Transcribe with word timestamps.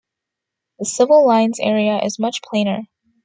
The 0.79 0.85
Civil 0.85 1.27
Lines 1.27 1.59
area 1.59 1.99
is 2.03 2.17
much 2.17 2.41
plainer. 2.41 2.87